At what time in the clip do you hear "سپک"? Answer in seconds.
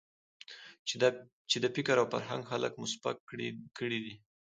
2.93-3.15